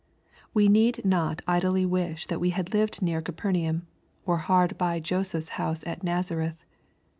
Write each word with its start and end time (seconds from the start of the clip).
We 0.51 0.67
need 0.67 1.05
not 1.05 1.43
idly 1.47 1.85
wish 1.85 2.25
that 2.25 2.39
we 2.39 2.49
had 2.49 2.73
lived 2.73 3.03
near 3.03 3.21
Capernaum^ 3.21 3.83
or 4.25 4.37
hard 4.37 4.75
by 4.75 4.99
Joseph's 4.99 5.49
house 5.59 5.85
at 5.85 6.01
Nazareth. 6.03 6.63